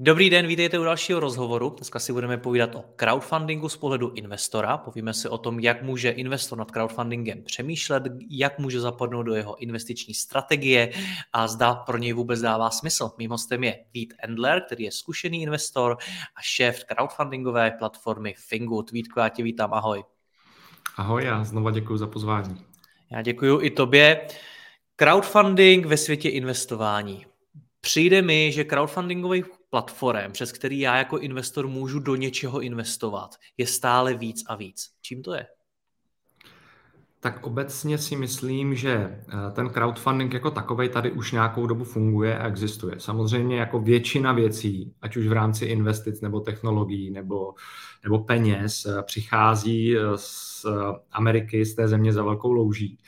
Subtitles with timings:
[0.00, 1.70] Dobrý den, vítejte u dalšího rozhovoru.
[1.70, 4.78] Dneska si budeme povídat o crowdfundingu z pohledu investora.
[4.78, 9.56] Povíme si o tom, jak může investor nad crowdfundingem přemýšlet, jak může zapadnout do jeho
[9.56, 10.92] investiční strategie
[11.32, 13.10] a zda pro něj vůbec dává smysl.
[13.18, 15.96] Mým hostem je Vít Endler, který je zkušený investor
[16.36, 18.90] a šéf crowdfundingové platformy Fingood.
[18.90, 20.04] Vítko, já tě vítám, ahoj.
[20.96, 22.64] Ahoj a znovu děkuji za pozvání.
[23.10, 24.26] Já děkuji i tobě.
[24.96, 27.26] Crowdfunding ve světě investování.
[27.80, 33.66] Přijde mi, že crowdfundingových platform, přes který já jako investor můžu do něčeho investovat, je
[33.66, 34.90] stále víc a víc.
[35.02, 35.46] Čím to je?
[37.20, 42.38] Tak obecně si myslím, že eh, ten crowdfunding jako takový tady už nějakou dobu funguje
[42.38, 43.00] a existuje.
[43.00, 47.54] Samozřejmě jako většina věcí, ať už v rámci investic nebo technologií nebo,
[48.04, 50.66] nebo peněz, eh, přichází eh, z
[51.12, 52.98] Ameriky, z té země za velkou louží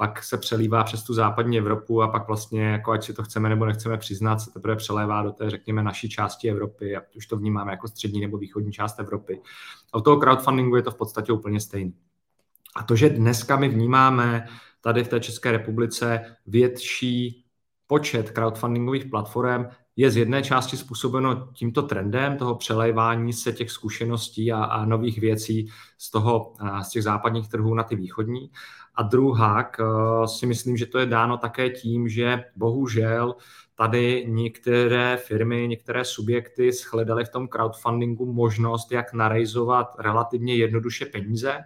[0.00, 3.48] pak se přelívá přes tu západní Evropu a pak vlastně, jako ať si to chceme
[3.48, 7.36] nebo nechceme přiznat, se teprve přelévá do té, řekněme, naší části Evropy, a už to
[7.36, 9.40] vnímáme jako střední nebo východní část Evropy.
[9.92, 11.92] A u toho crowdfundingu je to v podstatě úplně stejné.
[12.76, 14.46] A to, že dneska my vnímáme
[14.80, 17.44] tady v té České republice větší
[17.86, 19.66] počet crowdfundingových platform,
[20.00, 25.18] je z jedné části způsobeno tímto trendem toho přelévání se těch zkušeností a, a nových
[25.18, 28.50] věcí z, toho, z těch západních trhů na ty východní.
[28.94, 29.70] A druhá,
[30.26, 33.34] si myslím, že to je dáno také tím, že bohužel
[33.74, 41.58] tady některé firmy, některé subjekty shledaly v tom crowdfundingu možnost, jak narejzovat relativně jednoduše peníze.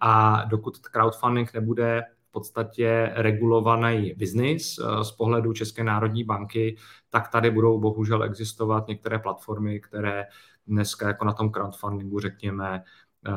[0.00, 6.76] A dokud crowdfunding nebude v podstatě regulovaný biznis eh, z pohledu České národní banky,
[7.10, 10.26] tak tady budou bohužel existovat některé platformy, které
[10.66, 12.82] dneska jako na tom crowdfundingu, řekněme,
[13.28, 13.32] eh,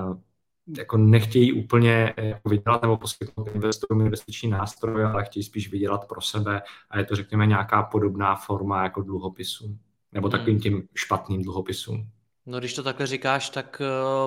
[0.78, 6.22] jako nechtějí úplně jako vydělat nebo poskytnout investorům investiční nástroj, ale chtějí spíš vydělat pro
[6.22, 9.78] sebe a je to, řekněme, nějaká podobná forma jako dluhopisu
[10.12, 10.32] nebo hmm.
[10.32, 12.10] takovým tím špatným dluhopisům.
[12.46, 13.82] No když to takhle říkáš, tak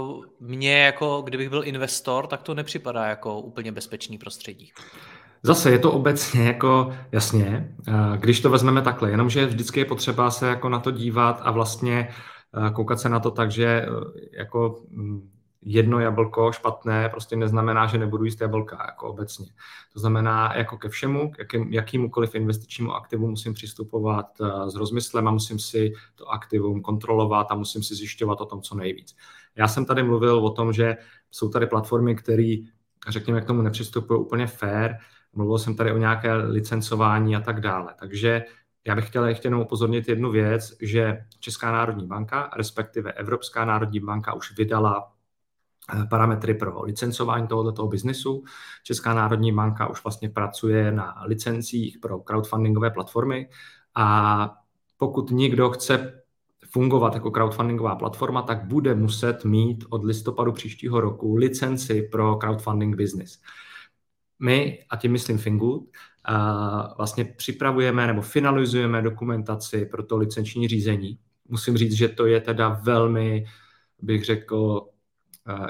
[0.08, 4.72] uh, mně jako, kdybych byl investor, tak to nepřipadá jako úplně bezpečný prostředí.
[5.42, 10.30] Zase je to obecně jako, jasně, uh, když to vezmeme takhle, jenomže vždycky je potřeba
[10.30, 12.08] se jako na to dívat a vlastně
[12.56, 13.86] uh, koukat se na to tak, že
[14.38, 15.30] jako mm,
[15.64, 19.46] jedno jablko špatné prostě neznamená, že nebudu jíst jablka jako obecně.
[19.92, 25.28] To znamená, jako ke všemu, k jakým, jakýmukoliv investičnímu aktivu musím přistupovat eh, s rozmyslem
[25.28, 29.16] a musím si to aktivum kontrolovat a musím si zjišťovat o tom, co nejvíc.
[29.56, 30.96] Já jsem tady mluvil o tom, že
[31.30, 32.56] jsou tady platformy, které,
[33.08, 34.94] řekněme, k tomu nepřistupují úplně fair.
[35.32, 37.94] Mluvil jsem tady o nějaké licencování a tak dále.
[38.00, 38.44] Takže
[38.86, 44.00] já bych chtěl ještě jenom upozornit jednu věc, že Česká národní banka, respektive Evropská národní
[44.00, 45.13] banka už vydala
[46.10, 48.44] parametry pro licencování tohoto biznesu.
[48.82, 53.48] Česká národní banka už vlastně pracuje na licencích pro crowdfundingové platformy
[53.94, 54.50] a
[54.98, 56.22] pokud někdo chce
[56.70, 62.96] fungovat jako crowdfundingová platforma, tak bude muset mít od listopadu příštího roku licenci pro crowdfunding
[62.96, 63.38] business.
[64.38, 65.82] My, a tím myslím Fingood,
[66.28, 66.32] eh,
[66.96, 71.18] vlastně připravujeme nebo finalizujeme dokumentaci pro to licenční řízení.
[71.48, 73.44] Musím říct, že to je teda velmi,
[74.02, 74.93] bych řekl, Eh,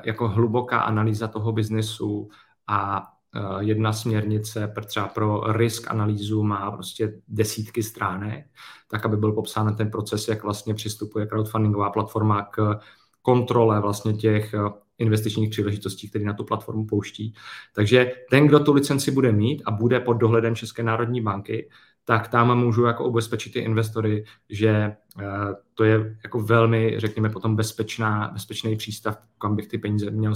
[0.05, 2.29] jako hluboká analýza toho biznesu
[2.67, 8.47] a eh, jedna směrnice třeba pro risk analýzu má prostě desítky stránek,
[8.91, 12.79] tak aby byl popsán ten proces, jak vlastně přistupuje crowdfundingová platforma k
[13.23, 14.59] kontrole vlastně těch eh,
[14.99, 17.35] investičních příležitostí, které na tu platformu pouští.
[17.75, 21.69] Takže ten, kdo tu licenci bude mít a bude pod dohledem České národní banky,
[22.05, 25.27] tak tam můžu jako ubezpečit ty investory, že eh,
[25.75, 30.35] to je jako velmi, řekněme, potom bezpečná, bezpečný přístav, kam bych ty peníze měl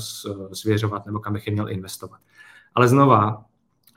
[0.52, 2.20] svěřovat nebo kam bych je měl investovat.
[2.74, 3.44] Ale znova,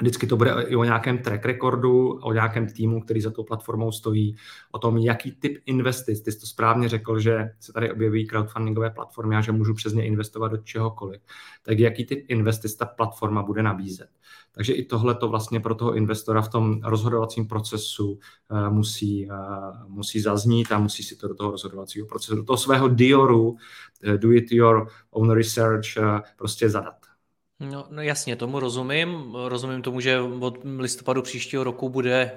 [0.02, 3.92] Vždycky to bude i o nějakém track recordu, o nějakém týmu, který za tou platformou
[3.92, 4.36] stojí,
[4.72, 6.22] o tom, jaký typ investic.
[6.22, 9.94] Ty jsi to správně řekl, že se tady objeví crowdfundingové platformy a že můžu přes
[9.94, 11.22] ně investovat do čehokoliv.
[11.64, 14.10] Tak jaký typ investic ta platforma bude nabízet.
[14.52, 19.36] Takže i tohle to vlastně pro toho investora v tom rozhodovacím procesu uh, musí, uh,
[19.88, 23.58] musí zaznít a musí si to do toho rozhodovacího procesu, do toho svého Dioru, uh,
[24.18, 25.88] do it your own research,
[26.38, 27.11] prostě zadat.
[27.62, 29.36] No, no jasně, tomu rozumím.
[29.48, 32.32] Rozumím tomu, že od listopadu příštího roku bude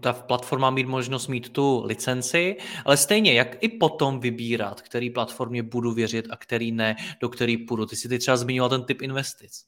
[0.00, 5.62] ta platforma mít možnost mít tu licenci, ale stejně, jak i potom vybírat, který platformě
[5.62, 7.86] budu věřit a který ne, do který půjdu.
[7.86, 9.64] Ty si ty třeba zmiňoval ten typ investic.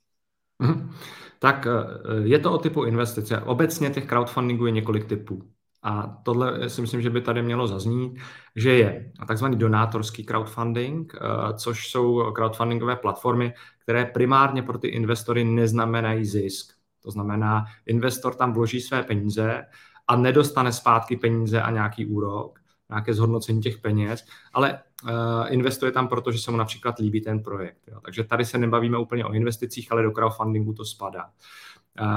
[0.62, 0.94] Mm-hmm.
[1.38, 3.40] Tak eh, je to o typu investice.
[3.40, 5.42] Obecně těch crowdfundingů je několik typů.
[5.84, 8.18] A tohle si myslím, že by tady mělo zaznít,
[8.56, 11.18] že je takzvaný donátorský crowdfunding, eh,
[11.54, 16.72] což jsou crowdfundingové platformy, které primárně pro ty investory neznamenají zisk.
[17.02, 19.64] To znamená, investor tam vloží své peníze
[20.08, 22.60] a nedostane zpátky peníze a nějaký úrok,
[22.90, 25.10] nějaké zhodnocení těch peněz, ale uh,
[25.48, 27.78] investuje tam, protože se mu například líbí ten projekt.
[27.88, 28.00] Jo.
[28.04, 31.30] Takže tady se nebavíme úplně o investicích, ale do crowdfundingu to spadá.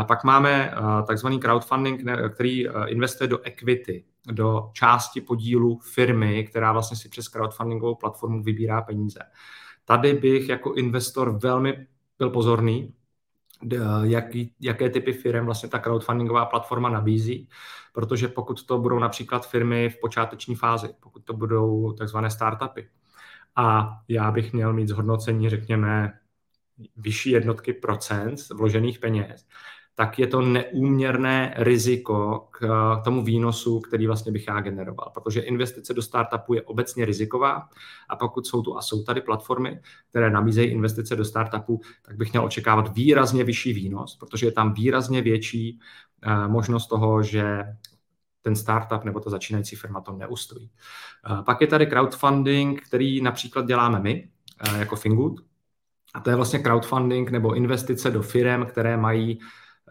[0.07, 2.01] Pak máme uh, takzvaný crowdfunding,
[2.33, 8.43] který uh, investuje do equity, do části podílu firmy, která vlastně si přes crowdfundingovou platformu
[8.43, 9.19] vybírá peníze.
[9.85, 11.87] Tady bych jako investor velmi
[12.17, 12.93] byl pozorný,
[14.03, 17.49] jaký, jaké typy firm vlastně ta crowdfundingová platforma nabízí,
[17.93, 22.89] protože pokud to budou například firmy v počáteční fázi, pokud to budou takzvané startupy,
[23.55, 26.13] a já bych měl mít zhodnocení, řekněme,
[26.97, 29.45] vyšší jednotky procent vložených peněz,
[29.95, 32.67] tak je to neúměrné riziko k
[33.03, 35.11] tomu výnosu, který vlastně bych já generoval.
[35.13, 37.69] Protože investice do startupu je obecně riziková
[38.09, 42.31] a pokud jsou tu a jsou tady platformy, které nabízejí investice do startupu, tak bych
[42.31, 45.79] měl očekávat výrazně vyšší výnos, protože je tam výrazně větší
[46.23, 47.63] eh, možnost toho, že
[48.41, 50.71] ten startup nebo ta začínající firma to neustojí.
[50.71, 54.29] Eh, pak je tady crowdfunding, který například děláme my,
[54.67, 55.46] eh, jako Fingood,
[56.17, 59.39] a to je vlastně crowdfunding nebo investice do firm, které mají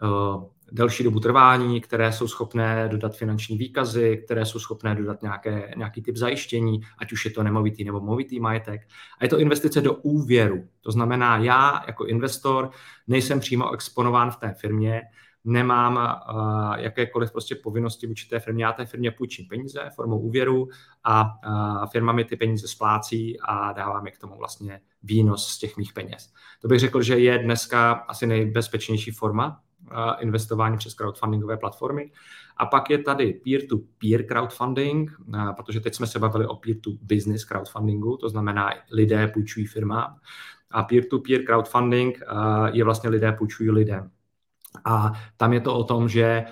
[0.03, 5.73] Eh, delší dobu trvání, které jsou schopné dodat finanční výkazy, které jsou schopné dodat nějaké,
[5.77, 8.81] nějaký typ zajištění, ať už je to nemovitý nebo movitý majetek.
[9.19, 10.67] A je to investice do úvěru.
[10.81, 12.69] To znamená, já jako investor
[13.07, 15.01] nejsem přímo exponován v té firmě,
[15.47, 18.65] nemám uh, jakékoliv prostě povinnosti vůči té firmě.
[18.65, 20.67] Já té firmě půjčím peníze formou úvěru
[21.03, 25.59] a uh, firma mi ty peníze splácí a dává mi k tomu vlastně výnos z
[25.59, 26.33] těch mých peněz.
[26.61, 29.61] To bych řekl, že je dneska asi nejbezpečnější forma
[30.19, 32.11] investování přes crowdfundingové platformy.
[32.57, 35.11] A pak je tady peer-to-peer crowdfunding,
[35.55, 40.15] protože teď jsme se bavili o peer-to-business crowdfundingu, to znamená lidé půjčují firmám.
[40.71, 42.19] A peer-to-peer crowdfunding
[42.71, 44.11] je vlastně lidé půjčují lidem.
[44.85, 46.45] A tam je to o tom, že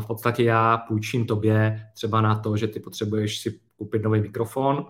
[0.00, 4.86] v podstatě já půjčím tobě třeba na to, že ty potřebuješ si koupit nový mikrofon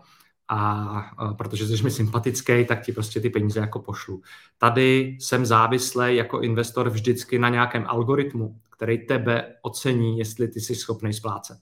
[0.48, 4.22] a protože jsi mi sympatický, tak ti prostě ty peníze jako pošlu.
[4.58, 10.74] Tady jsem závislý jako investor vždycky na nějakém algoritmu, který tebe ocení, jestli ty jsi
[10.74, 11.58] schopný splácet.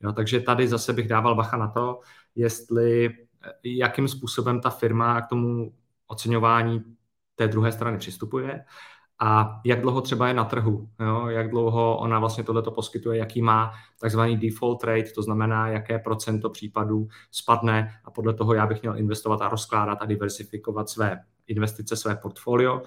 [0.00, 2.00] Jo, takže tady zase bych dával bacha na to,
[2.34, 3.10] jestli
[3.64, 5.74] jakým způsobem ta firma k tomu
[6.06, 6.82] oceňování
[7.34, 8.64] té druhé strany přistupuje
[9.24, 11.26] a jak dlouho třeba je na trhu, jo?
[11.26, 16.50] jak dlouho ona vlastně tohleto poskytuje, jaký má takzvaný default rate, to znamená, jaké procento
[16.50, 21.96] případů spadne a podle toho já bych měl investovat a rozkládat a diversifikovat své investice,
[21.96, 22.82] své portfolio.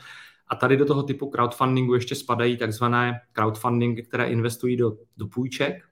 [0.47, 5.83] A tady do toho typu crowdfundingu ještě spadají takzvané crowdfundingy, které investují do, do půjček.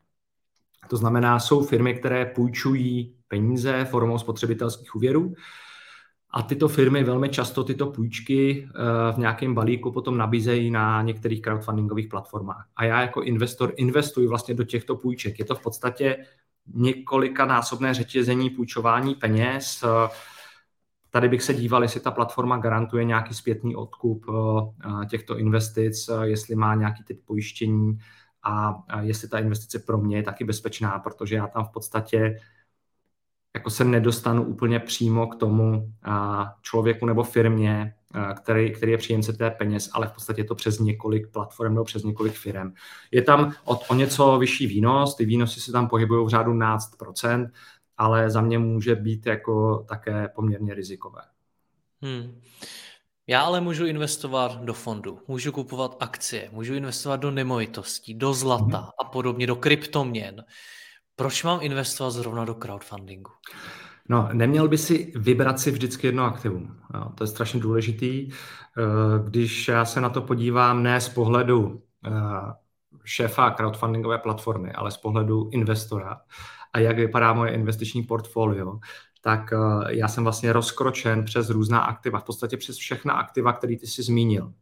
[0.90, 5.34] To znamená, jsou firmy, které půjčují peníze formou spotřebitelských úvěrů
[6.34, 11.42] a tyto firmy velmi často tyto půjčky eh, v nějakém balíku potom nabízejí na některých
[11.42, 12.68] crowdfundingových platformách.
[12.76, 15.40] A já jako investor investuji vlastně do těchto půjček.
[15.40, 16.18] Je to v podstatě
[16.74, 19.84] několika násobné řetězení půjčování peněz.
[21.10, 26.56] Tady bych se díval, jestli ta platforma garantuje nějaký zpětný odkup eh, těchto investic, jestli
[26.56, 27.98] má nějaký typ pojištění
[28.44, 32.40] a jestli ta investice pro mě je taky bezpečná, protože já tam v podstatě
[33.56, 35.94] jako se nedostanu úplně přímo k tomu
[36.62, 37.94] člověku nebo firmě,
[38.36, 41.84] který, který je příjemce té peněz, ale v podstatě je to přes několik platform nebo
[41.84, 42.74] přes několik firm.
[43.12, 47.50] Je tam o, o něco vyšší výnos, ty výnosy se tam pohybují v řádu 12%,
[47.98, 51.22] ale za mě může být jako také poměrně rizikové.
[52.02, 52.42] Hmm.
[53.28, 58.78] Já ale můžu investovat do fondu, můžu kupovat akcie, můžu investovat do nemovitostí, do zlata
[58.78, 58.90] hmm.
[59.00, 60.44] a podobně, do kryptoměn.
[61.16, 63.32] Proč mám investovat zrovna do crowdfundingu?
[64.10, 66.78] No, neměl by si vybrat si vždycky jedno aktivum.
[66.94, 68.30] Jo, to je strašně důležitý.
[68.30, 68.34] Eh,
[69.30, 72.12] když já se na to podívám ne z pohledu eh,
[73.04, 76.22] šéfa crowdfundingové platformy, ale z pohledu investora
[76.74, 78.80] a jak vypadá moje investiční portfolio,
[79.22, 83.78] tak eh, já jsem vlastně rozkročen přes různá aktiva, v podstatě přes všechna aktiva, které
[83.78, 84.54] ty jsi zmínil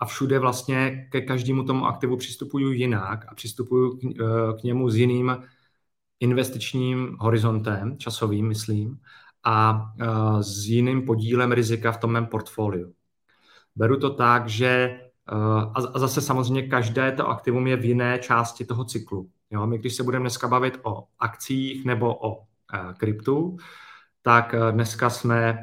[0.00, 4.90] a všude vlastně ke každému tomu aktivu přistupuju jinak a přistupuju k, eh, k němu
[4.90, 5.36] s jiným
[6.20, 9.00] investičním horizontem, časovým, myslím,
[9.44, 12.94] a uh, s jiným podílem rizika v tom mém portfoliu.
[13.76, 15.00] Beru to tak, že
[15.74, 19.30] a zase samozřejmě každé to aktivum je v jiné části toho cyklu.
[19.50, 22.44] Jo, my když se budeme dneska bavit o akcích nebo o
[22.96, 23.56] kryptu,
[24.22, 25.58] tak dneska jsme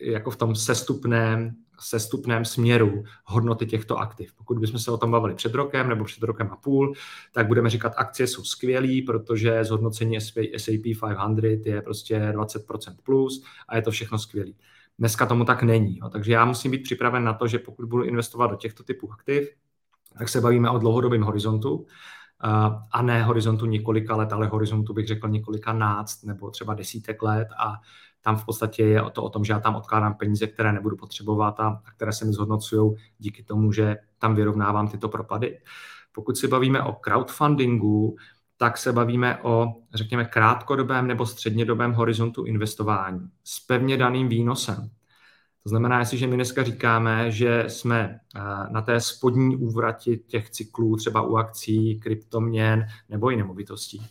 [0.00, 4.34] jako v tom sestupném sestupném směru hodnoty těchto aktiv.
[4.34, 6.94] Pokud bychom se o tom bavili před rokem nebo před rokem a půl,
[7.32, 13.76] tak budeme říkat, akcie jsou skvělý, protože zhodnocení S&P 500 je prostě 20% plus a
[13.76, 14.56] je to všechno skvělý.
[14.98, 15.98] Dneska tomu tak není.
[15.98, 16.08] Jo.
[16.08, 19.48] Takže já musím být připraven na to, že pokud budu investovat do těchto typů aktiv,
[20.18, 21.86] tak se bavíme o dlouhodobém horizontu
[22.92, 27.48] a ne horizontu několika let, ale horizontu bych řekl několika náct nebo třeba desítek let
[27.58, 27.72] a
[28.24, 31.60] tam v podstatě je to o tom, že já tam odkládám peníze, které nebudu potřebovat
[31.60, 35.58] a, a které se mi zhodnocují díky tomu, že tam vyrovnávám tyto propady.
[36.12, 38.16] Pokud si bavíme o crowdfundingu,
[38.56, 44.90] tak se bavíme o, řekněme, krátkodobém nebo střednědobém horizontu investování s pevně daným výnosem.
[45.62, 48.40] To znamená, jestliže my dneska říkáme, že jsme eh,
[48.70, 54.06] na té spodní úvrati těch cyklů, třeba u akcí, kryptoměn nebo i nemovitostí,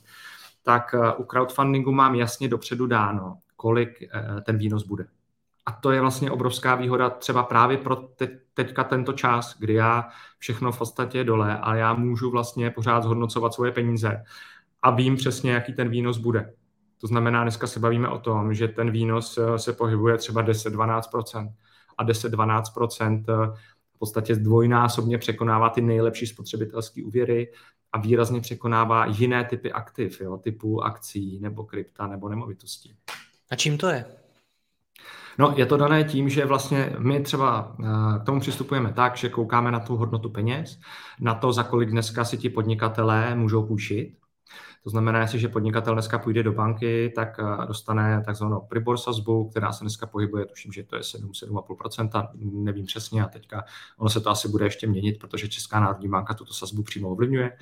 [0.63, 5.07] tak eh, u crowdfundingu mám jasně dopředu dáno, kolik eh, ten výnos bude.
[5.65, 10.09] A to je vlastně obrovská výhoda třeba právě pro te, teďka tento čas, kdy já
[10.37, 14.23] všechno v podstatě dole a já můžu vlastně pořád zhodnocovat svoje peníze
[14.81, 16.53] a vím přesně, jaký ten výnos bude.
[16.97, 21.53] To znamená, dneska se bavíme o tom, že ten výnos eh, se pohybuje třeba 10-12%
[21.97, 23.57] a 10-12% eh,
[23.95, 27.51] v podstatě dvojnásobně překonává ty nejlepší spotřebitelské úvěry
[27.93, 32.95] a výrazně překonává jiné typy aktiv, jo, typu akcí nebo krypta nebo nemovitostí.
[33.53, 34.05] A čím to je?
[35.39, 39.29] No, je to dané tím, že vlastně my třeba eh, k tomu přistupujeme tak, že
[39.29, 40.79] koukáme na tu hodnotu peněz,
[41.19, 44.17] na to, za kolik dneska si ti podnikatelé můžou půjčit.
[44.83, 49.71] To znamená, že podnikatel dneska půjde do banky, tak eh, dostane takzvanou Pribor sazbu, která
[49.71, 52.29] se dneska pohybuje, tuším, že to je 7-7,5%,
[52.63, 53.63] nevím přesně a teďka
[53.97, 57.57] ono se to asi bude ještě měnit, protože Česká národní banka tuto sazbu přímo ovlivňuje.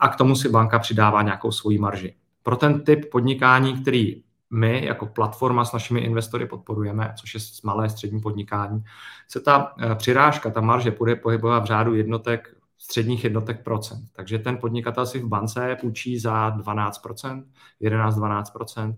[0.00, 2.16] A k tomu si banka přidává nějakou svoji marži.
[2.42, 4.22] Pro ten typ podnikání, který
[4.52, 8.84] my jako platforma s našimi investory podporujeme, což je malé střední podnikání,
[9.28, 14.08] se ta eh, přirážka, ta marže bude pohybovat v řádu jednotek, středních jednotek procent.
[14.12, 17.44] Takže ten podnikatel si v bance půjčí za 12%,
[17.82, 18.96] 11-12%,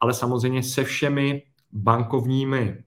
[0.00, 1.42] ale samozřejmě se všemi
[1.72, 2.84] bankovními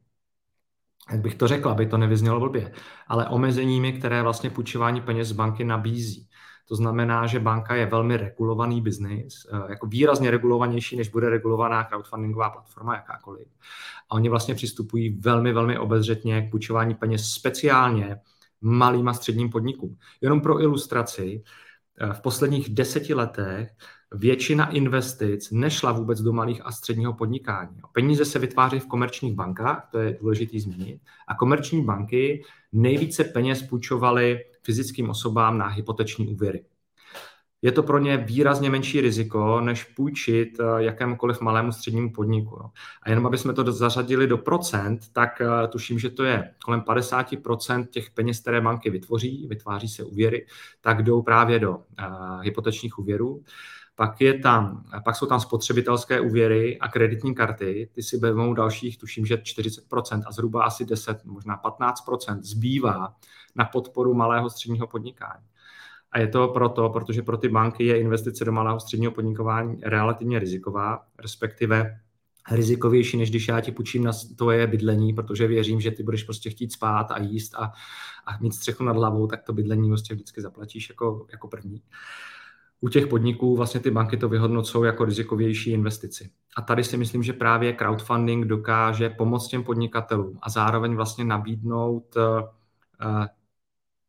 [1.12, 2.72] jak bych to řekl, aby to nevyznělo blbě,
[3.08, 6.27] ale omezeními, které vlastně půjčování peněz z banky nabízí.
[6.68, 11.84] To znamená, že banka je velmi regulovaný biznis, eh, jako výrazně regulovanější, než bude regulovaná
[11.84, 13.48] crowdfundingová platforma jakákoliv.
[14.10, 18.18] A oni vlastně přistupují velmi, velmi obezřetně k půjčování peněz speciálně
[18.62, 19.98] malým a středním podnikům.
[20.22, 21.44] Jenom pro ilustraci,
[22.00, 23.70] eh, v posledních deseti letech
[24.12, 27.82] většina investic nešla vůbec do malých a středního podnikání.
[27.94, 33.64] Peníze se vytváří v komerčních bankách, to je důležité zmínit, a komerční banky nejvíce peněz
[33.64, 36.66] půjčovaly fyzickým osobám na hypoteční úvěry.
[37.62, 42.62] Je to pro ně výrazně menší riziko, než půjčit eh, jakémukoliv malému střednímu podniku.
[43.04, 46.82] A jenom aby jsme to zařadili do procent, tak eh, tuším, že to je kolem
[46.82, 50.46] 50% těch peněz, které banky vytvoří, vytváří se úvěry,
[50.82, 53.44] tak jdou právě do uh, hypotečních úvěrů.
[54.00, 58.98] Pak, je tam, pak jsou tam spotřebitelské úvěry a kreditní karty, ty si vezmou dalších,
[58.98, 63.16] tuším, že 40% a zhruba asi 10, možná 15% zbývá
[63.56, 65.46] na podporu malého středního podnikání.
[66.12, 70.40] A je to proto, protože pro ty banky je investice do malého středního podnikování relativně
[70.40, 72.00] riziková, respektive
[72.52, 76.50] rizikovější, než když já ti půjčím na tvoje bydlení, protože věřím, že ty budeš prostě
[76.50, 77.72] chtít spát a jíst a,
[78.26, 81.82] a mít střechu nad hlavou, tak to bydlení prostě vždycky zaplatíš jako, jako první.
[82.82, 86.30] U těch podniků vlastně ty banky to vyhodnocují jako rizikovější investici.
[86.56, 92.16] A tady si myslím, že právě crowdfunding dokáže pomoct těm podnikatelům a zároveň vlastně nabídnout
[92.16, 93.26] uh,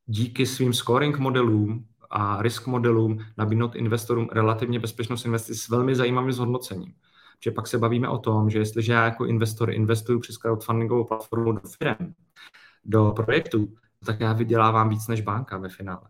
[0.06, 6.32] díky svým scoring modelům a risk modelům nabídnout investorům relativně bezpečnost investic s velmi zajímavým
[6.32, 6.94] zhodnocením.
[7.44, 11.52] Že pak se bavíme o tom, že jestliže já jako investor investuju přes crowdfundingovou platformu
[11.52, 12.14] do firm,
[12.84, 13.74] do projektů,
[14.06, 16.02] tak já vydělávám víc než banka ve finále.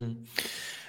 [0.00, 0.24] Hmm.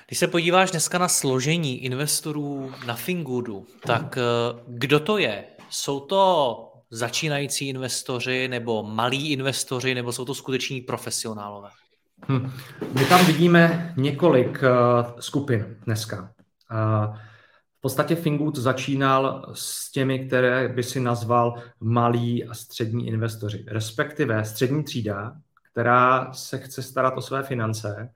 [0.10, 4.22] Když se podíváš dneska na složení investorů na Fingudu, tak eh,
[4.68, 5.46] kdo to je?
[5.70, 11.70] Jsou to začínající investoři nebo malí investoři, nebo jsou to skuteční profesionálové?
[12.30, 12.52] Hm.
[12.94, 16.22] My tam vidíme několik uh, skupin dneska.
[16.22, 17.16] Uh,
[17.78, 24.46] v podstatě Fingood začínal s těmi, které by si nazval malí a střední investoři, respektive
[24.46, 25.34] střední třída,
[25.72, 28.10] která se chce starat o své finance,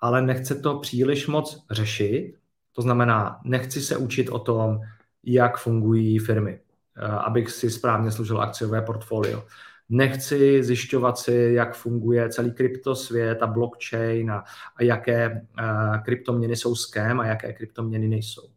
[0.00, 2.34] ale nechce to příliš moc řešit.
[2.72, 4.80] To znamená, nechci se učit o tom,
[5.24, 6.60] jak fungují firmy,
[6.96, 9.44] Eh, abych si správně složil akciové portfolio.
[9.88, 14.44] Nechci zjišťovat si, jak funguje celý kryptosvět a blockchain a,
[14.76, 18.49] a jaké uh, kryptoměny jsou scam a jaké kryptoměny nejsou.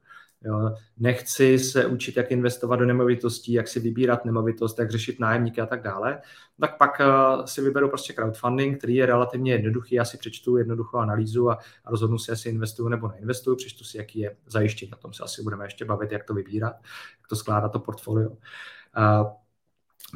[0.46, 0.76] Jo.
[0.98, 5.66] Nechci se učit, jak investovat do nemovitostí, jak si vybírat nemovitost, jak řešit nájemníky a
[5.66, 6.22] tak dále.
[6.60, 9.96] Tak pak uh, si vyberu prostě crowdfunding, který je relativně jednoduchý.
[9.96, 13.56] Já si přečtu jednoduchou analýzu a, rozhodnu si, jestli investuju nebo neinvestuju.
[13.56, 14.94] Přečtu si, jaký je zajištění.
[14.94, 16.74] O tom se asi budeme ještě bavit, jak to vybírat,
[17.22, 18.30] jak to skládat to portfolio.
[18.30, 19.28] Uh,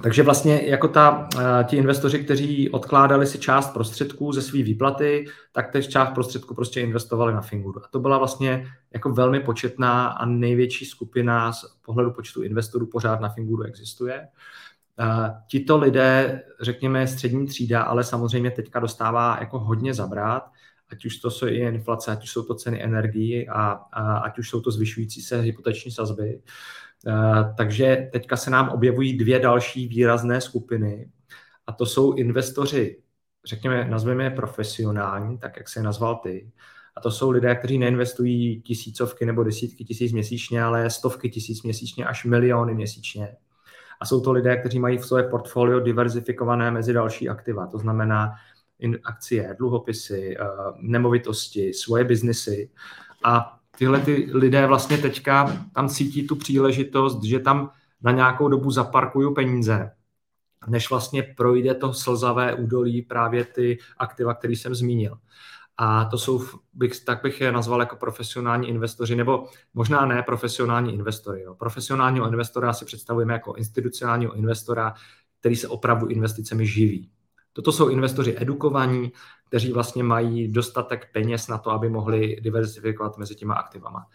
[0.04, 5.26] takže vlastně jako ta, eh, ti investoři, kteří odkládali si část prostředků ze své výplaty,
[5.52, 7.86] tak teď část prostředků prostě investovali na Finguru.
[7.86, 13.22] A to byla vlastně jako velmi početná a největší skupina z pohledu počtu investorů pořád
[13.22, 14.28] na Finguru existuje.
[15.00, 20.52] Uh, tito lidé, řekněme střední třída, ale samozřejmě teďka dostává jako hodně zabrat,
[20.90, 24.40] ať už to jsou i inflace, ať už jsou to ceny energií a, a ať
[24.40, 26.40] už jsou to zvyšující se hypoteční sazby.
[26.40, 26.42] Eh,
[27.58, 31.10] takže teďka se nám objevují dvě další výrazné skupiny
[31.68, 32.98] a to jsou investoři,
[33.46, 36.52] řekněme, nazveme je profesionální, tak jak se je nazval ty.
[36.98, 42.06] A to jsou lidé, kteří neinvestují tisícovky nebo desítky tisíc měsíčně, ale stovky tisíc měsíčně
[42.06, 43.36] až miliony měsíčně.
[44.00, 48.34] A jsou to lidé, kteří mají v své portfolio diverzifikované mezi další aktiva, to znamená
[49.04, 50.46] akcie, dluhopisy, eh,
[50.78, 52.70] nemovitosti, svoje biznesy.
[53.26, 57.70] A tyhle ty lidé vlastně teďka tam cítí tu příležitost, že tam
[58.02, 59.92] na nějakou dobu zaparkují peníze,
[60.68, 65.18] než vlastně projde to slzavé údolí právě ty aktiva, který jsem zmínil.
[65.78, 70.94] A to jsou, bych, tak bych je nazval jako profesionální investoři, nebo možná ne profesionální
[70.94, 71.42] investory.
[71.42, 71.56] Jo.
[71.56, 74.94] Profesionálního investora si představujeme jako institucionálního investora,
[75.40, 77.10] který se opravdu investicemi živí.
[77.58, 79.12] Toto jsou investoři edukovaní,
[79.48, 84.06] kteří vlastně mají dostatek peněz na to, aby mohli diversifikovat mezi těma aktivama.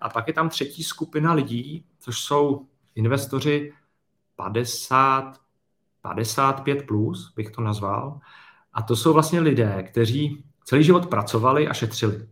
[0.00, 3.72] A pak je tam třetí skupina lidí, což jsou investoři
[4.36, 5.40] 50,
[6.02, 8.20] 55 plus, bych to nazval.
[8.72, 12.28] A to jsou vlastně lidé, kteří celý život pracovali a šetřili.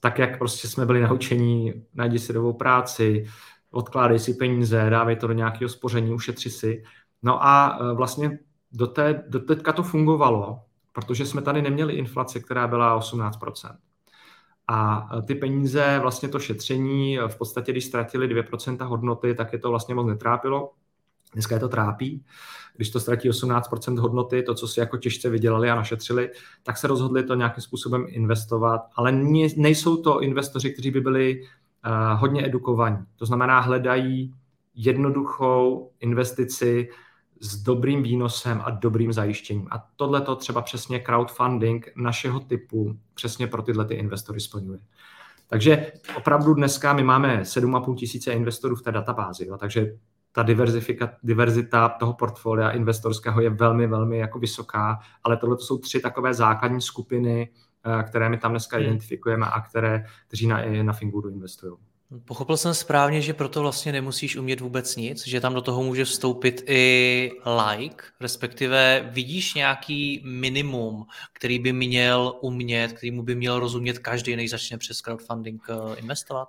[0.00, 3.26] Tak, jak prostě jsme byli naučení, najdi si novou práci,
[3.70, 6.84] odkládej si peníze, dávej to do nějakého spoření, ušetři si.
[7.22, 8.38] No a e, vlastně
[8.72, 10.60] do, té, do teďka to fungovalo,
[10.92, 13.76] protože jsme tady neměli inflaci, která byla 18%.
[14.68, 19.70] A ty peníze, vlastně to šetření, v podstatě, když ztratili 2% hodnoty, tak je to
[19.70, 20.72] vlastně moc netrápilo.
[21.32, 22.24] Dneska je to trápí.
[22.76, 26.30] Když to ztratí 18% hodnoty, to, co si jako těžce vydělali a našetřili,
[26.62, 28.80] tak se rozhodli to nějakým způsobem investovat.
[28.94, 29.12] Ale
[29.56, 32.98] nejsou to investoři, kteří by byli uh, hodně edukovaní.
[33.16, 34.34] To znamená, hledají
[34.74, 36.88] jednoduchou investici,
[37.40, 39.68] s dobrým výnosem a dobrým zajištěním.
[39.70, 44.78] A tohle to třeba přesně crowdfunding našeho typu přesně pro tyhle ty investory splňuje.
[45.48, 49.96] Takže opravdu dneska my máme 7,5 tisíce investorů v té databázi, jo, takže
[50.32, 50.46] ta
[51.22, 56.34] diverzita toho portfolia investorského je velmi, velmi jako vysoká, ale tohle to jsou tři takové
[56.34, 57.50] základní skupiny,
[57.84, 58.86] eh, které my tam dneska hmm.
[58.86, 61.72] identifikujeme a které, kteří na, na Finguru investují.
[62.24, 66.04] Pochopil jsem správně, že proto vlastně nemusíš umět vůbec nic, že tam do toho může
[66.04, 67.30] vstoupit i
[67.68, 74.36] like, respektive vidíš nějaký minimum, který by měl umět, který mu by měl rozumět každý,
[74.36, 76.48] než začne přes crowdfunding eh, investovat?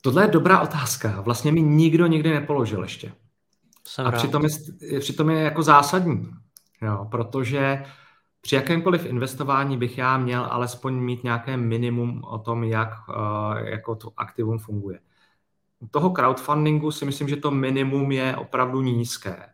[0.00, 1.20] Tohle je dobrá otázka.
[1.20, 3.12] Vlastně mi nikdo nikdy nepoložil ještě.
[3.86, 6.30] Jsem A přitom je, přitom je jako zásadní,
[6.82, 7.84] jo, protože
[8.40, 13.94] při jakémkoliv investování bych já měl alespoň mít nějaké minimum o tom, jak eh, jako
[13.94, 15.00] to aktivum funguje.
[15.80, 19.48] U toho crowdfundingu si myslím, že to minimum je opravdu nízké,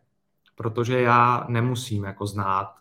[0.54, 2.74] protože já nemusím jako znát,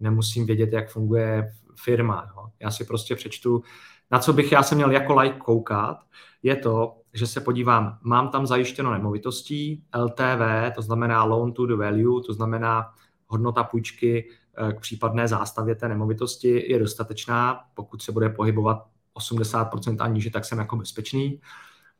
[0.00, 2.26] nemusím vědět, jak funguje firma.
[2.36, 2.48] Jo.
[2.60, 3.62] Já si prostě přečtu,
[4.10, 5.96] na co bych já se měl jako like koukat,
[6.42, 11.74] je to, že se podívám, mám tam zajištěno nemovitostí, LTV, to znamená loan to the
[11.74, 12.94] value, to znamená
[13.26, 14.28] hodnota půjčky
[14.72, 17.60] k případné zástavě té nemovitosti je dostatečná.
[17.74, 21.40] Pokud se bude pohybovat 80% a níže, tak jsem jako bezpečný.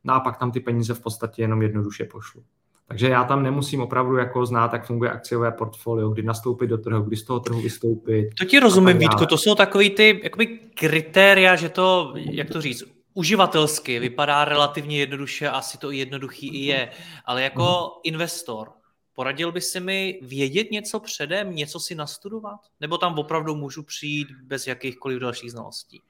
[0.03, 2.43] No a pak tam ty peníze v podstatě jenom jednoduše pošlu.
[2.87, 7.03] Takže já tam nemusím opravdu jako znát, jak funguje akciové portfolio, kdy nastoupit do trhu,
[7.03, 8.29] kdy z toho trhu vystoupit.
[8.39, 12.83] To ti rozumím, Vítko, to jsou takový ty jakoby kritéria, že to, jak to říct,
[13.13, 16.89] uživatelsky vypadá relativně jednoduše, asi to jednoduchý i je,
[17.25, 18.01] ale jako hmm.
[18.03, 18.69] investor,
[19.15, 22.59] Poradil by si mi vědět něco předem, něco si nastudovat?
[22.79, 26.01] Nebo tam opravdu můžu přijít bez jakýchkoliv dalších znalostí?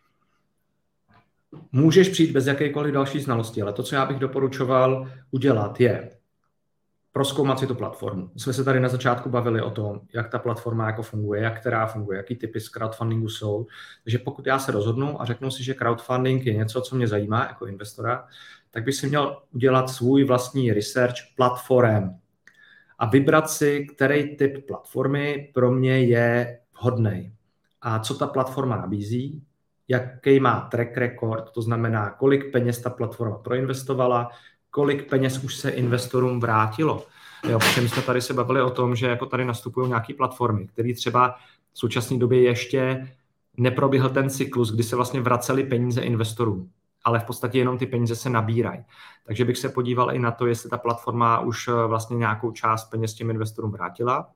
[1.71, 6.11] Můžeš přijít bez jakékoliv další znalosti, ale to, co já bych doporučoval udělat, je
[7.11, 8.29] proskoumat si tu platformu.
[8.33, 11.59] My jsme se tady na začátku bavili o tom, jak ta platforma jako funguje, jak
[11.59, 13.67] která funguje, jaký typy z crowdfundingu jsou.
[14.03, 17.45] Takže pokud já se rozhodnu a řeknu si, že crowdfunding je něco, co mě zajímá
[17.45, 18.27] jako investora,
[18.71, 22.09] tak bych si měl udělat svůj vlastní research platform,
[22.99, 27.33] a vybrat si, který typ platformy pro mě je vhodný.
[27.81, 29.43] A co ta platforma nabízí,
[29.87, 34.29] jaký má track record, to znamená, kolik peněz ta platforma proinvestovala,
[34.69, 37.05] kolik peněz už se investorům vrátilo.
[37.49, 40.67] Jo, protože my jsme tady se bavili o tom, že jako tady nastupují nějaké platformy,
[40.67, 41.35] které třeba
[41.73, 43.07] v současné době ještě
[43.57, 46.69] neproběhl ten cyklus, kdy se vlastně vracely peníze investorům,
[47.03, 48.85] ale v podstatě jenom ty peníze se nabírají.
[49.25, 52.89] Takže bych se podíval i na to, jestli ta platforma už eh, vlastně nějakou část
[52.89, 54.29] peněz těm investorům vrátila,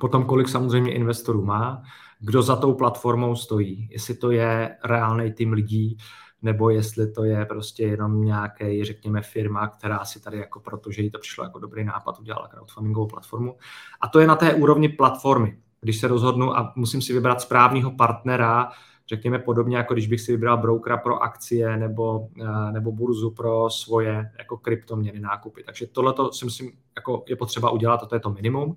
[0.00, 1.82] potom kolik samozřejmě investorů má,
[2.20, 5.96] kdo za tou platformou stojí, jestli to je reálný tým lidí,
[6.42, 11.10] nebo jestli to je prostě jenom nějaký, řekněme, firma, která si tady jako protože jí
[11.10, 13.56] to přišlo jako dobrý nápad, udělala crowdfundingovou platformu.
[14.00, 15.58] A to je na té úrovni platformy.
[15.80, 18.72] Když se rozhodnu a musím si vybrat správného partnera,
[19.10, 23.70] řekněme podobně, jako když bych si vybral brokera pro akcie nebo, eh, nebo burzu pro
[23.70, 25.64] svoje jako kryptoměny nákupy.
[25.64, 28.76] Takže tohle si myslím, jako je potřeba udělat, a to je to minimum.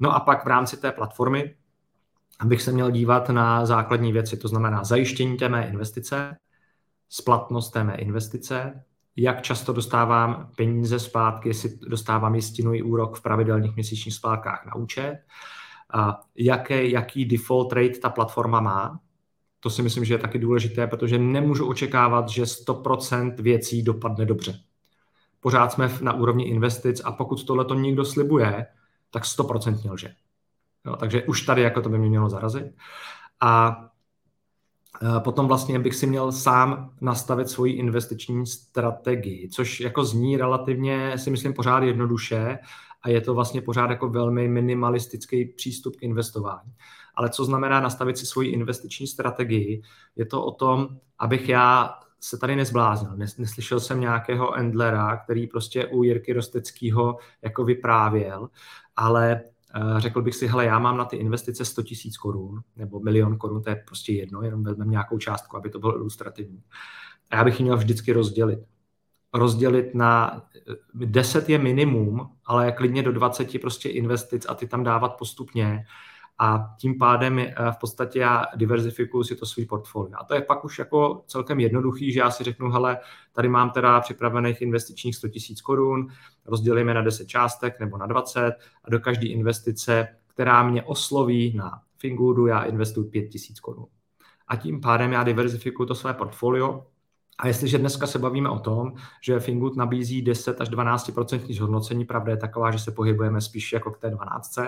[0.00, 1.54] No a pak v rámci té platformy
[2.40, 6.36] abych se měl dívat na základní věci, to znamená zajištění té mé investice,
[7.08, 8.84] splatnost té mé investice,
[9.16, 15.18] jak často dostávám peníze zpátky, jestli dostávám jistinový úrok v pravidelných měsíčních splátkách na účet,
[15.94, 19.00] a jaký, jaký default rate ta platforma má.
[19.66, 24.60] To si myslím, že je taky důležité, protože nemůžu očekávat, že 100% věcí dopadne dobře.
[25.40, 28.66] Pořád jsme na úrovni investic a pokud tohle to někdo slibuje,
[29.10, 30.14] tak 100% lže.
[30.84, 32.66] Jo, takže už tady jako to by mě mělo zarazit.
[33.40, 33.84] A
[35.02, 41.18] e, potom vlastně bych si měl sám nastavit svoji investiční strategii, což jako zní relativně,
[41.18, 42.58] si myslím, pořád jednoduše
[43.02, 46.72] a je to vlastně pořád jako velmi minimalistický přístup k investování.
[47.16, 49.82] Ale co znamená nastavit si svoji investiční strategii?
[50.16, 53.16] Je to o tom, abych já se tady nezbláznil.
[53.16, 58.48] Neslyšel jsem nějakého Endlera, který prostě u Jirky Rosteckého jako vyprávěl,
[58.96, 59.42] ale
[59.76, 63.38] Eh, řekl bych si, hele, já mám na ty investice 100 tisíc korun nebo milion
[63.38, 66.62] korun, to je prostě jedno, jenom vezmeme nějakou částku, aby to bylo ilustrativní.
[67.30, 68.58] A já bych ji měl vždycky rozdělit.
[69.34, 70.42] Rozdělit na
[70.94, 75.84] 10 eh, je minimum, ale klidně do 20 prostě investic a ty tam dávat postupně
[76.38, 80.12] a tím pádem eh, v podstatě já diverzifikuju si to svůj portfolio.
[80.20, 82.98] A to je pak už jako celkem jednoduchý, že já si řeknu, hele,
[83.32, 86.08] tady mám teda připravených investičních 100 000 korun,
[86.46, 88.52] rozdělíme na 10 částek nebo na 20
[88.84, 93.30] a do každé investice, která mě osloví na Fingoodu, já investuju 5 000
[93.62, 93.86] korun.
[94.48, 96.84] A tím pádem já diverzifikuju to své portfolio
[97.38, 101.10] a jestliže dneska se bavíme o tom, že Fingood nabízí 10 až 12
[101.50, 104.58] zhodnocení, pravda je taková, že se pohybujeme spíš jako k té 12,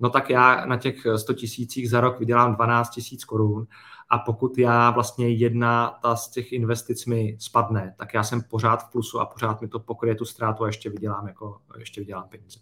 [0.00, 3.66] no tak já na těch 100 tisících za rok vydělám 12 tisíc korun
[4.10, 8.76] a pokud já vlastně jedna ta z těch investic mi spadne, tak já jsem pořád
[8.82, 12.28] v plusu a pořád mi to pokryje tu ztrátu a ještě vydělám, jako, ještě vydělám
[12.28, 12.58] peníze.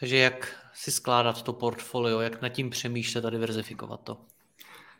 [0.00, 4.16] Takže jak si skládat to portfolio, jak nad tím přemýšlet a diverzifikovat to?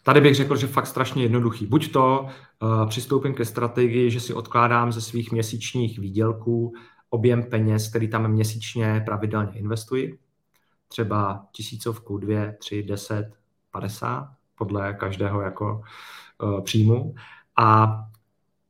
[0.03, 1.67] Tady bych řekl, že fakt strašně jednoduchý.
[1.67, 2.29] Buď to
[2.63, 6.73] uh, přistoupím ke strategii, že si odkládám ze svých měsíčních výdělků
[7.11, 10.19] objem peněz, který tam měsíčně pravidelně investuji,
[10.89, 13.33] třeba tisícovku, dvě, tři, deset,
[13.71, 15.83] padesát, podle každého jako
[16.43, 17.15] uh, příjmu.
[17.57, 18.01] A,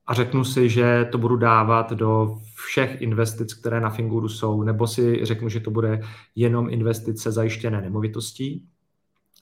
[0.07, 4.87] a řeknu si, že to budu dávat do všech investic, které na Finguru jsou, nebo
[4.87, 6.01] si řeknu, že to bude
[6.35, 8.69] jenom investice zajištěné nemovitostí,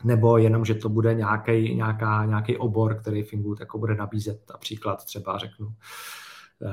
[0.05, 4.43] nebo jenom, že to bude nějaký, nějaká, nějaký obor, který Fingood jako bude nabízet.
[4.51, 5.75] Například třeba řeknu,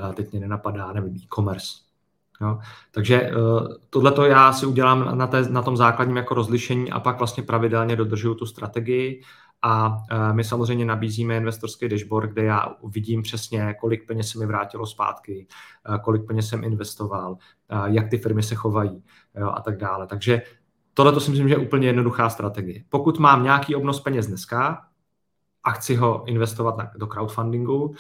[0.09, 1.88] eh, teď mě nenapadá, nevím, e-commerce.
[2.41, 2.59] Jo?
[2.91, 3.33] Takže eh,
[3.89, 7.43] tohle to já si udělám na, té, na tom základním jako rozlišení a pak vlastně
[7.43, 9.21] pravidelně dodržuju tu strategii
[9.61, 14.45] a eh, my samozřejmě nabízíme investorský dashboard, kde já vidím přesně, kolik peněz se mi
[14.45, 15.47] vrátilo zpátky,
[16.03, 17.37] kolik peněz jsem investoval,
[17.85, 19.03] jak ty firmy se chovají
[19.35, 20.07] jo, a tak dále.
[20.07, 20.41] Takže
[20.99, 22.83] Tohle to si myslím, že je úplně jednoduchá strategie.
[22.89, 24.81] Pokud mám nějaký obnos peněz dneska
[25.63, 27.95] a chci ho investovat do crowdfundingu,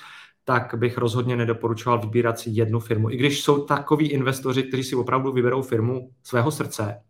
[0.49, 3.09] tak bych rozhodně nedoporučoval vybírat si jednu firmu.
[3.09, 7.01] I když jsou takoví investoři, kteří si opravdu vyberou firmu svého srdce,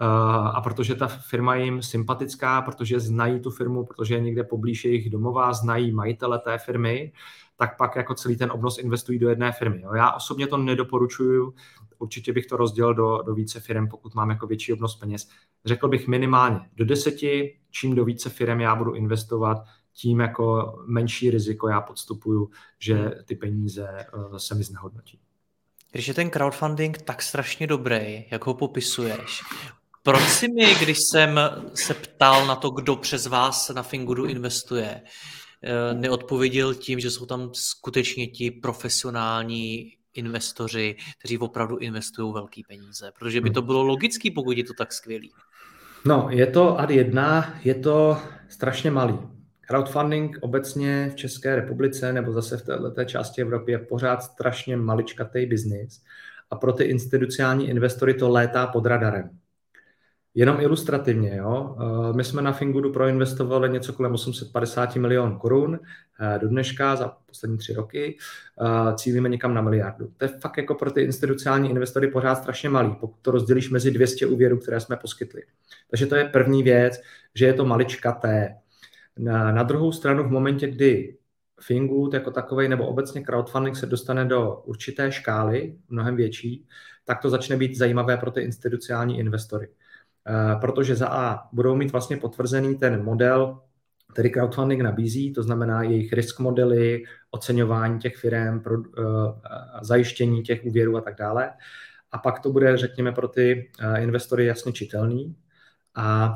[0.00, 4.44] Uh, a protože ta firma je jim sympatická, protože znají tu firmu, protože je někde
[4.44, 7.12] poblíž jejich domova, znají majitele té firmy,
[7.56, 9.84] tak pak jako celý ten obnos investují do jedné firmy.
[9.96, 11.54] Já osobně to nedoporučuju,
[11.98, 15.28] určitě bych to rozdělil do, do více firm, pokud mám jako větší obnos peněz.
[15.64, 19.58] Řekl bych minimálně do deseti, čím do více firm já budu investovat,
[19.96, 25.20] tím jako menší riziko já podstupuju, že ty peníze uh, se mi znehodnotí.
[25.92, 29.42] Když je ten crowdfunding tak strašně dobrý, jak ho popisuješ,
[30.02, 31.40] proč si mi, když jsem
[31.74, 35.02] se ptal na to, kdo přes vás na Fingudu investuje,
[35.62, 43.12] eh, neodpověděl tím, že jsou tam skutečně ti profesionální investoři, kteří opravdu investují velké peníze?
[43.18, 45.32] Protože by to bylo logický, pokud je to tak skvělý.
[46.04, 49.35] No, je to ad jedna, je to strašně malý.
[49.66, 55.46] Crowdfunding obecně v České republice nebo zase v této části Evropy je pořád strašně maličkatý
[55.46, 56.02] biznis
[56.50, 59.30] a pro ty institucionální investory to létá pod radarem.
[60.38, 61.76] Jenom ilustrativně, jo?
[61.80, 65.78] Eh, my jsme na Fingudu proinvestovali něco kolem 850 milionů korun
[66.20, 68.16] eh, do dneška za poslední tři roky.
[68.60, 70.10] Eh, cílíme někam na miliardu.
[70.16, 73.90] To je fakt jako pro ty institucionální investory pořád strašně malý, pokud to rozdělíš mezi
[73.90, 75.42] 200 úvěrů, které jsme poskytli.
[75.90, 77.00] Takže to je první věc,
[77.34, 78.56] že je to maličkaté.
[79.18, 81.16] Na, na druhou stranu v momentě, kdy
[81.60, 86.66] Fingood jako takový nebo obecně crowdfunding se dostane do určité škály, mnohem větší,
[87.04, 89.68] tak to začne být zajímavé pro ty institucionální investory.
[90.28, 93.60] Eh, protože za A budou mít vlastně potvrzený ten model,
[94.12, 98.84] který crowdfunding nabízí, to znamená jejich risk modely, oceňování těch firm, pro, uh,
[99.82, 101.52] zajištění těch úvěrů a tak dále.
[102.12, 105.36] A pak to bude, řekněme, pro ty uh, investory jasně čitelný.
[105.94, 106.34] A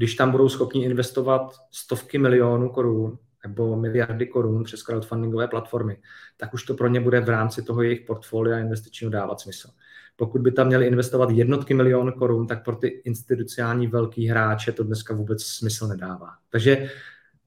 [0.00, 5.96] když tam budou schopni investovat stovky milionů korun nebo miliardy korun přes crowdfundingové platformy,
[6.36, 9.70] tak už to pro ně bude v rámci toho jejich portfolia investičního dávat smysl.
[10.16, 14.84] Pokud by tam měli investovat jednotky milionů korun, tak pro ty institucionální velký hráče to
[14.84, 16.30] dneska vůbec smysl nedává.
[16.50, 16.90] Takže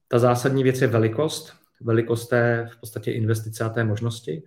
[0.08, 4.42] ta zásadní věc je velikost, velikost té v podstatě investice a té možnosti.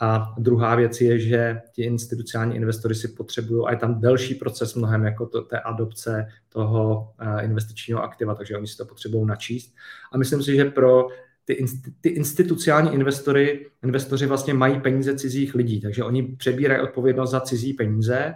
[0.00, 4.74] A druhá věc je, že ti institucionální investory si potřebují, a je tam delší proces
[4.74, 9.74] mnohem jako to, té adopce toho uh, investičního aktiva, takže oni si to potřebují načíst.
[10.12, 11.08] A myslím si, že pro
[11.44, 11.64] ty,
[12.00, 17.72] ty institucionální investory, investoři vlastně mají peníze cizích lidí, takže oni přebírají odpovědnost za cizí
[17.72, 18.34] peníze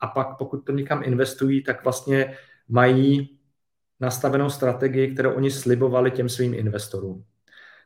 [0.00, 2.36] a pak pokud to někam investují, tak vlastně
[2.68, 3.38] mají
[4.00, 7.24] nastavenou strategii, kterou oni slibovali těm svým investorům.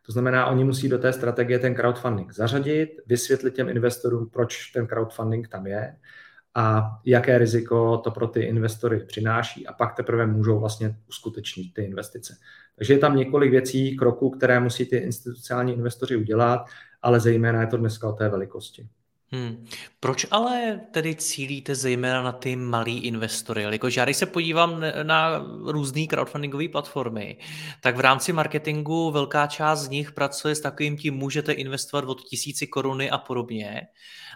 [0.08, 4.86] To znamená, oni musí do té strategie ten crowdfunding zařadit, vysvětlit těm investorům, proč ten
[4.86, 5.96] crowdfunding tam je
[6.54, 11.82] a jaké riziko to pro ty investory přináší a pak teprve můžou vlastně uskutečnit ty
[11.82, 12.36] investice.
[12.76, 16.66] Takže je tam několik věcí, kroků, které musí ty institucionální investoři udělat,
[17.02, 18.88] ale zejména je to dneska o té velikosti.
[19.30, 19.66] Hmm.
[20.00, 23.62] Proč ale tedy cílíte zejména na ty malý investory?
[23.62, 27.38] Jelikož já když se podívám na různé crowdfundingové platformy,
[27.82, 32.20] tak v rámci marketingu velká část z nich pracuje s takovým tím, můžete investovat od
[32.20, 33.82] tisíci koruny a podobně.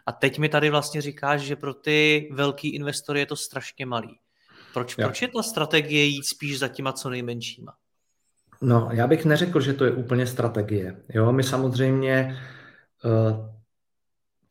[0.07, 4.19] A teď mi tady vlastně říkáš, že pro ty velký investory je to strašně malý.
[4.75, 7.75] Proč, proč je ta strategie jít spíš za těma co nejmenšíma?
[8.61, 11.03] No, já bych neřekl, že to je úplně strategie.
[11.09, 12.39] Jo, my samozřejmě
[13.05, 13.53] uh,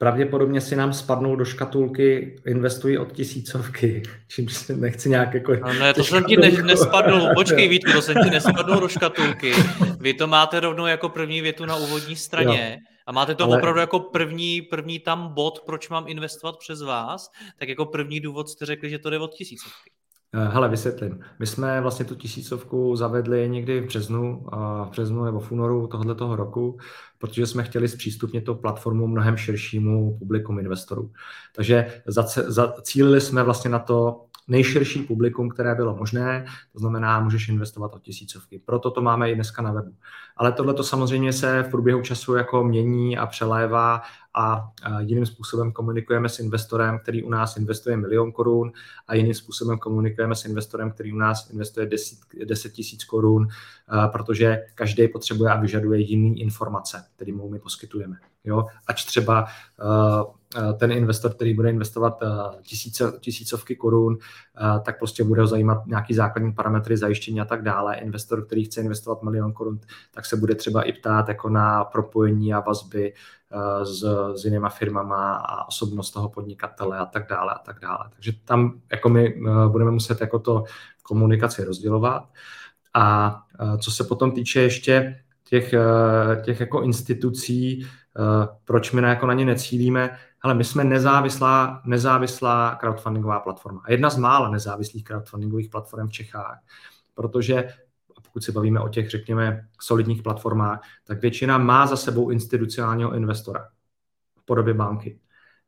[0.01, 5.55] pravděpodobně si nám spadnou do škatulky, investují od tisícovky, čímž se nechci nějak jako...
[5.55, 9.53] No ne, to jsem ti ne, nespadnul, počkej Vítku, to jsem ti nespadnul do škatulky.
[9.99, 12.79] Vy to máte rovnou jako první větu na úvodní straně.
[12.79, 12.87] Jo.
[13.07, 13.57] A máte to Ale...
[13.57, 18.49] opravdu jako první, první tam bod, proč mám investovat přes vás, tak jako první důvod
[18.49, 19.91] jste řekli, že to jde od tisícovky.
[20.33, 21.19] Eh, hele, vysvětlím.
[21.39, 24.45] My jsme vlastně tu tisícovku zavedli někdy v březnu,
[24.85, 26.77] v březnu nebo v únoru tohoto roku,
[27.21, 31.11] protože jsme chtěli zpřístupnit tu platformu mnohem širšímu publikum investorů.
[31.55, 32.01] Takže
[32.47, 38.01] zacílili jsme vlastně na to nejširší publikum, které bylo možné, to znamená, můžeš investovat od
[38.01, 38.61] tisícovky.
[38.65, 39.95] Proto to máme i dneska na webu.
[40.37, 44.01] Ale tohle to samozřejmě se v průběhu času jako mění a přelévá
[44.33, 48.71] a jiným způsobem komunikujeme s investorem, který u nás investuje milion korun
[49.07, 51.89] a jiným způsobem komunikujeme s investorem, který u nás investuje
[52.45, 53.47] 10 tisíc korun,
[54.11, 58.17] protože každý potřebuje a vyžaduje jiný informace, který mu my poskytujeme.
[58.43, 58.65] Jo?
[58.87, 59.45] Ač třeba
[60.79, 62.19] ten investor, který bude investovat
[62.61, 64.17] tisíce, tisícovky korun,
[64.83, 67.95] tak prostě bude zajímat nějaký základní parametry zajištění a tak dále.
[67.95, 69.79] Investor, který chce investovat milion korun,
[70.13, 73.13] tak se bude třeba i ptát jako na propojení a vazby
[73.83, 74.03] s,
[74.35, 78.09] s jinýma firmama a osobnost toho podnikatele a tak dále a tak dále.
[78.13, 80.63] Takže tam jako my budeme muset jako to
[81.03, 82.23] komunikaci rozdělovat.
[82.93, 83.37] A
[83.79, 85.73] co se potom týče ještě těch,
[86.45, 87.87] těch jako institucí,
[88.65, 93.81] proč my na, jako na ně necílíme, ale my jsme nezávislá, nezávislá crowdfundingová platforma.
[93.85, 96.59] A jedna z mála nezávislých crowdfundingových platform v Čechách,
[97.15, 97.67] protože
[98.15, 103.67] pokud se bavíme o těch, řekněme, solidních platformách, tak většina má za sebou institucionálního investora
[104.37, 105.19] v podobě banky.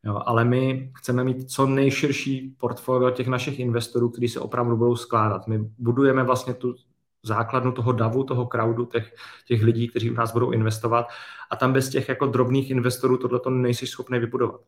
[0.03, 4.95] Jo, ale my chceme mít co nejširší portfolio těch našich investorů, kteří se opravdu budou
[4.95, 5.47] skládat.
[5.47, 6.75] My budujeme vlastně tu
[7.23, 9.15] základnu toho davu, toho crowdu, těch,
[9.47, 11.07] těch lidí, kteří u nás budou investovat
[11.49, 14.61] a tam bez těch jako drobných investorů tohle to nejsi schopný vybudovat.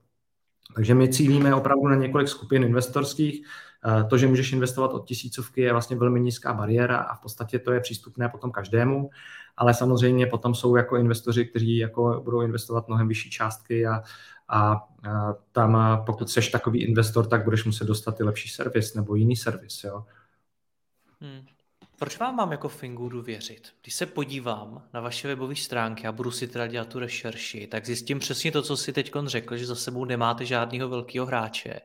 [0.76, 3.46] Takže my cílíme opravdu na několik skupin investorských,
[4.10, 7.72] To, že můžeš investovat od tisícovky, je vlastně velmi nízká bariéra a v podstatě to
[7.72, 9.10] je přístupné potom každému,
[9.58, 14.02] ale samozřejmě potom jsou jako investoři, kteří jako budou investovat mnohem vyšší částky a,
[14.48, 14.88] a,
[15.52, 19.84] tam pokud seš takový investor, tak budeš muset dostat i lepší servis nebo jiný servis.
[19.84, 20.06] Jo.
[21.22, 21.55] Hmm.
[21.98, 23.68] Proč vám mám jako Fingudu věřit?
[23.82, 27.86] Když se podívám na vaše webové stránky a budu si teda dělat tu rešerši, tak
[27.86, 31.82] zjistím přesně to, co si teď řekl, že za sebou nemáte žádného velkého hráče.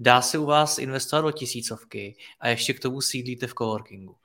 [0.00, 4.19] Dá se u vás investovat do tisícovky a ještě k tomu sídlíte v coworkingu.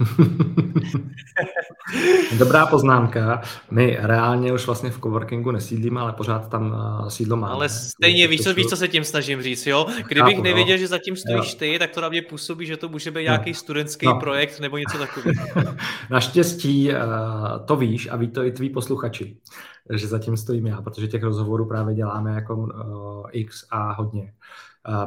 [2.38, 3.42] Dobrá poznámka.
[3.70, 7.52] My reálně už vlastně v coworkingu nesídlíme, ale pořád tam uh, sídlo máme.
[7.52, 9.86] Ale stejně víš, co, víš, co se tím snažím říct, jo?
[10.08, 10.80] Kdybych Chápu, nevěděl, no.
[10.80, 14.06] že zatím stojíš ty, tak to na mě působí, že to může být nějaký studentský
[14.06, 14.20] no.
[14.20, 15.74] projekt nebo něco takového.
[16.10, 16.96] Naštěstí uh,
[17.64, 19.36] to víš a ví to i tví posluchači,
[19.94, 22.68] že zatím stojím já, protože těch rozhovorů právě děláme jako uh,
[23.32, 24.32] x a hodně.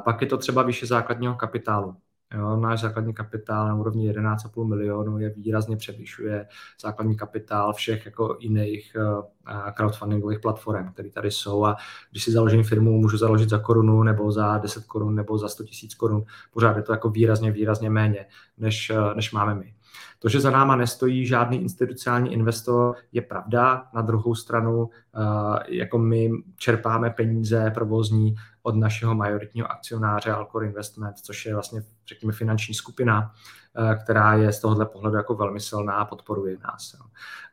[0.04, 1.96] Pak je to třeba vyšší základního kapitálu.
[2.34, 6.48] Jo, náš základní kapitál na úrovni 11,5 milionů je výrazně převyšuje
[6.82, 11.76] základní kapitál všech jako jiných uh, crowdfundingových platform, které tady jsou a
[12.12, 15.64] když si založím firmu, můžu založit za korunu nebo za 10 korun nebo za 100
[15.64, 18.26] tisíc korun, pořád je to jako výrazně, výrazně méně,
[18.58, 19.74] než, uh, než máme my.
[20.24, 23.88] To, že za náma nestojí žádný institucionální investor, je pravda.
[23.94, 25.20] Na druhou stranu, eh,
[25.68, 32.34] jako my čerpáme peníze provozní od našeho majoritního akcionáře Alcor Investment, což je vlastně, řekněme,
[32.34, 33.32] finanční skupina,
[33.76, 36.96] eh, která je z tohohle pohledu jako velmi silná a podporuje nás.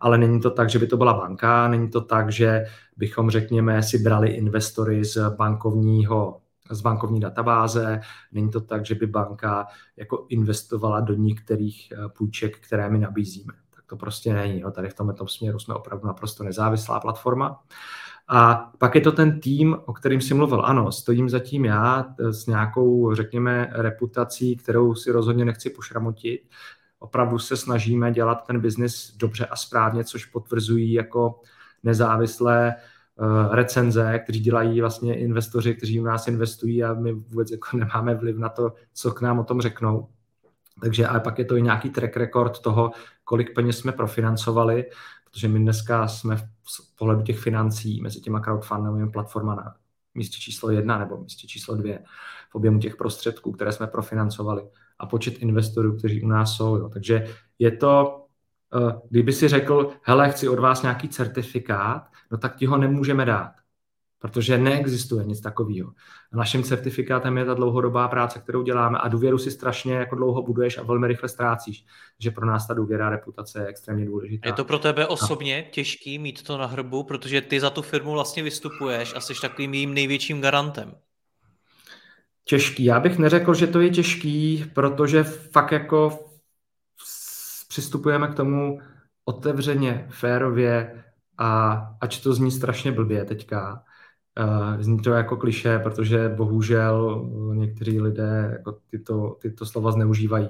[0.00, 2.64] Ale není to tak, že by to byla banka, není to tak, že
[2.96, 8.00] bychom, řekněme, si brali investory z bankovního z bankovní databáze.
[8.32, 13.52] Není to tak, že by banka jako investovala do některých eh, půjček, které my nabízíme.
[13.74, 14.60] Tak to prostě není.
[14.60, 14.70] Jo.
[14.70, 17.62] Tady v tomto směru jsme opravdu naprosto nezávislá platforma.
[18.28, 20.66] A pak je to ten tým, o kterým si mluvil.
[20.66, 26.40] Ano, stojím zatím já eh, s nějakou, řekněme, reputací, kterou si rozhodně nechci pošramotit.
[26.98, 31.40] Opravdu se snažíme dělat ten biznis dobře a správně, což potvrzují jako
[31.82, 32.76] nezávislé Eh,
[33.50, 38.36] recenze, kteří dělají vlastně investoři, kteří u nás investují a my vůbec jako nemáme vliv
[38.36, 40.08] na to, co k nám o tom řeknou.
[40.80, 42.90] Takže ale pak je to i nějaký track record toho,
[43.24, 44.86] kolik peněz jsme profinancovali,
[45.30, 49.74] protože my dneska jsme v pohledu těch financí mezi těma crowdfundovými platformami na
[50.14, 52.04] místě číslo jedna nebo místě číslo dvě
[52.50, 54.62] v objemu těch prostředků, které jsme profinancovali
[54.98, 56.76] a počet investorů, kteří u nás jsou.
[56.76, 56.88] Jo.
[56.88, 57.26] Takže
[57.58, 58.19] je to Eh,
[59.10, 63.52] kdyby si řekl, hele, chci od vás nějaký certifikát, no tak ti ho nemůžeme dát,
[64.18, 65.92] protože neexistuje nic takového.
[66.32, 70.78] Naším certifikátem je ta dlouhodobá práce, kterou děláme a důvěru si strašně jako dlouho buduješ
[70.78, 71.84] a velmi rychle ztrácíš.
[72.18, 74.48] že pro nás ta důvěra a reputace je extrémně důležitá.
[74.48, 75.70] Je to pro tebe osobně a...
[75.70, 79.74] těžký mít to na hrbu, protože ty za tu firmu vlastně vystupuješ a jsi takovým
[79.74, 80.94] jejím největším garantem.
[82.44, 82.84] Těžký.
[82.84, 86.29] Já bych neřekl, že to je těžký, protože fakt jako
[87.70, 88.80] přistupujeme k tomu
[89.24, 91.04] otevřeně, férově
[91.38, 93.82] a ač to zní strašně blbě teďka,
[94.38, 100.48] uh, zní to jako kliše, protože bohužel někteří lidé jako tyto, tyto slova zneužívají.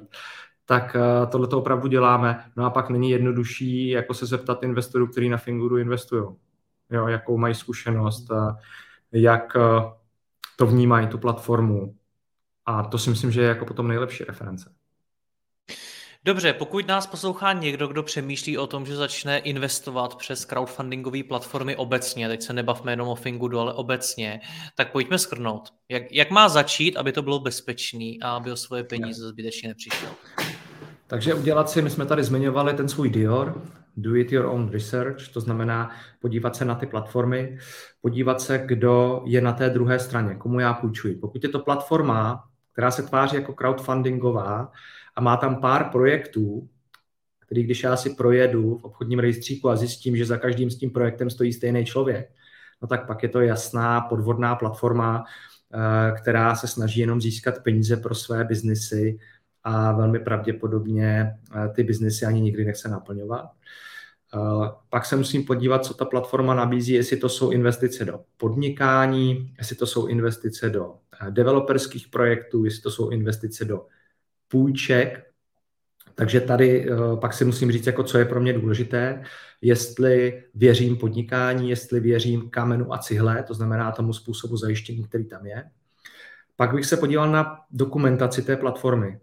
[0.65, 2.45] Tak uh, tohle to opravdu děláme.
[2.57, 6.25] No a pak není jednodušší jako se zeptat investorů, kteří na Finguru investují.
[6.89, 8.31] Jo, jakou mají zkušenost,
[9.11, 9.57] jak
[10.57, 11.95] to vnímají, tu platformu.
[12.65, 14.80] A to si myslím, že je jako potom nejlepší reference.
[16.25, 21.75] Dobře, pokud nás poslouchá někdo, kdo přemýšlí o tom, že začne investovat přes crowdfundingové platformy
[21.75, 24.41] obecně, teď se nebavme jenom o Fingudu, ale obecně,
[24.75, 25.69] tak pojďme skrnout.
[25.89, 30.09] Jak, jak má začít, aby to bylo bezpečný a aby o svoje peníze zbytečně nepřišel?
[31.07, 33.61] Takže udělat si, my jsme tady zmiňovali ten svůj Dior,
[33.97, 37.57] do it your own research, to znamená podívat se na ty platformy,
[38.01, 41.15] podívat se, kdo je na té druhé straně, komu já půjčuji.
[41.15, 44.71] Pokud je to platforma, která se tváří jako crowdfundingová,
[45.15, 46.69] a má tam pár projektů,
[47.51, 50.89] který když já si projedu v obchodním rejstříku a zjistím, že za každým s tím
[50.89, 52.31] projektem stojí stejný člověk,
[52.81, 55.23] no tak pak je to jasná podvodná platforma,
[55.73, 59.19] eh, která se snaží jenom získat peníze pro své biznesy
[59.63, 63.45] a velmi pravděpodobně eh, ty biznesy ani nikdy nechce naplňovat.
[64.35, 69.53] Eh, pak se musím podívat, co ta platforma nabízí, jestli to jsou investice do podnikání,
[69.57, 70.95] jestli to jsou investice do
[71.29, 73.85] developerských projektů, jestli to jsou investice do
[74.51, 75.27] půjček,
[76.15, 79.23] takže tady uh, pak si musím říct, jako co je pro mě důležité,
[79.61, 85.45] jestli věřím podnikání, jestli věřím kamenu a cihle, to znamená tomu způsobu zajištění, který tam
[85.45, 85.63] je.
[86.55, 89.19] Pak bych se podíval na dokumentaci té platformy.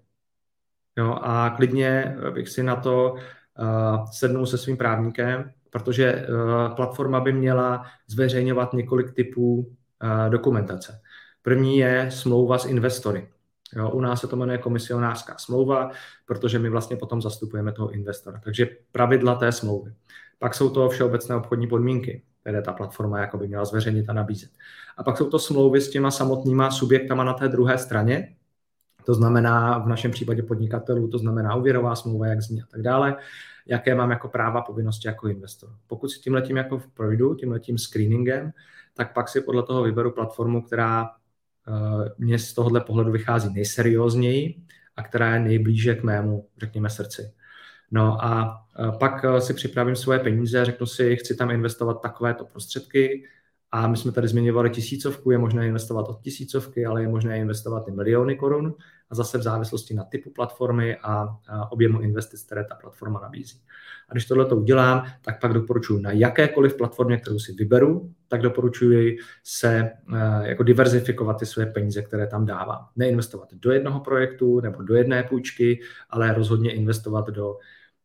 [0.97, 7.21] Jo, a klidně bych si na to uh, sednul se svým právníkem, protože uh, platforma
[7.21, 11.01] by měla zveřejňovat několik typů uh, dokumentace.
[11.43, 13.29] První je smlouva s investory.
[13.77, 15.91] Jo, u nás se to jmenuje komisionářská smlouva,
[16.27, 18.41] protože my vlastně potom zastupujeme toho investora.
[18.45, 19.93] Takže pravidla té smlouvy.
[20.39, 24.51] Pak jsou to všeobecné obchodní podmínky, které ta platforma jako by měla zveřejnit a nabízet.
[24.97, 28.35] A pak jsou to smlouvy s těma samotnýma subjektama na té druhé straně,
[29.05, 33.17] to znamená v našem případě podnikatelů, to znamená úvěrová smlouva, jak zní a tak dále,
[33.67, 35.71] jaké mám jako práva, povinnosti jako investor.
[35.87, 38.53] Pokud si tímhletím jako projdu, tímhletím screeningem,
[38.95, 41.11] tak pak si podle toho vyberu platformu, která
[42.19, 44.63] mě z tohohle pohledu vychází nejseriózněji
[44.97, 47.33] a která je nejblíže k mému, řekněme, srdci.
[47.91, 52.45] No a uh, pak uh, si připravím svoje peníze, řeknu si, chci tam investovat takovéto
[52.45, 53.25] prostředky,
[53.73, 57.89] a my jsme tady zmiňovali tisícovku, je možné investovat od tisícovky, ale je možné investovat
[57.89, 58.75] i miliony korun
[59.11, 61.39] a zase v závislosti na typu platformy a,
[61.71, 63.61] objemu investic, které ta platforma nabízí.
[64.09, 68.43] A když tohle to udělám, tak pak doporučuji na jakékoliv platformě, kterou si vyberu, tak
[68.43, 72.87] doporučuji se uh, jako diverzifikovat ty své peníze, které tam dávám.
[72.97, 75.81] Neinvestovat do jednoho projektu nebo do jedné půjčky,
[76.11, 77.57] ale rozhodně investovat do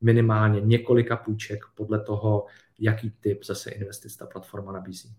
[0.02, 2.46] minimálně několika půjček podle toho,
[2.80, 5.16] jaký typ zase investic ta platforma nabízí.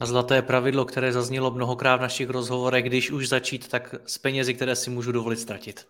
[0.00, 4.54] A zlaté pravidlo, které zaznělo mnohokrát v našich rozhovorech, když už začít, tak s penězi,
[4.54, 5.86] které si můžu dovolit ztratit.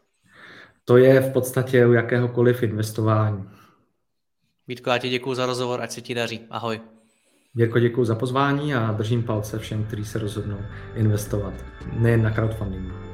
[0.84, 3.48] To je v podstatě u jakéhokoliv investování.
[4.68, 6.40] Vítko, já ti děkuji za rozhovor, ať se ti daří.
[6.50, 6.80] Ahoj.
[7.56, 10.58] Jirko, děkuji za pozvání a držím palce všem, kteří se rozhodnou
[10.94, 11.54] investovat,
[11.92, 13.13] nejen na crowdfundingu.